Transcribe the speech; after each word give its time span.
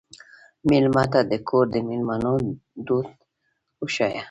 مېلمه 0.69 1.03
ته 1.11 1.19
د 1.31 1.33
کور 1.47 1.65
د 1.73 1.75
مېلمنو 1.87 2.33
دود 2.85 3.07
وښیه. 3.81 4.19